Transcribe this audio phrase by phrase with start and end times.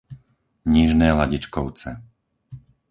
[0.73, 1.89] Nižné Ladičkovce